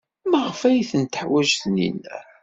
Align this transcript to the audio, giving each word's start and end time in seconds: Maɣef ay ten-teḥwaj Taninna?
Maɣef 0.29 0.59
ay 0.69 0.81
ten-teḥwaj 0.91 1.49
Taninna? 1.61 2.17